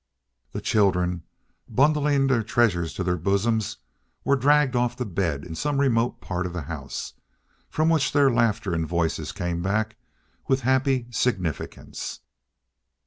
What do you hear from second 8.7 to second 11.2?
and voices came back with happy